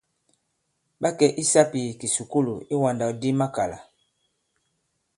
[1.01, 3.77] Ɓa kɛ̀ i sāpì ì kìsukulù iwàndàkdi makàlà.